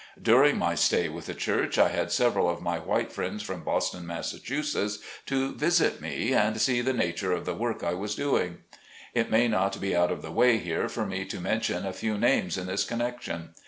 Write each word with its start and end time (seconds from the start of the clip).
During 0.19 0.57
my 0.57 0.73
stay 0.73 1.09
with 1.09 1.27
the 1.27 1.35
church 1.35 1.77
I 1.77 1.89
had 1.89 2.11
several 2.11 2.49
of 2.49 2.59
my 2.59 2.79
white 2.79 3.11
friends 3.11 3.43
from 3.43 3.63
Boston, 3.63 4.07
Mass., 4.07 4.31
to 5.27 5.53
visit 5.53 6.01
me, 6.01 6.33
and 6.33 6.59
see 6.59 6.81
the 6.81 6.91
nature 6.91 7.33
of 7.33 7.45
the 7.45 7.53
work 7.53 7.83
I 7.83 7.93
was 7.93 8.15
doing. 8.15 8.63
It 9.13 9.29
may 9.29 9.47
not 9.47 9.79
be 9.79 9.95
out 9.95 10.11
of 10.11 10.23
the 10.23 10.31
way 10.31 10.57
here 10.57 10.89
for 10.89 11.05
me 11.05 11.23
to 11.25 11.39
men 11.39 11.61
tion 11.61 11.85
a 11.85 11.93
few 11.93 12.17
names 12.17 12.57
in 12.57 12.65
this 12.65 12.83
connection. 12.83 13.49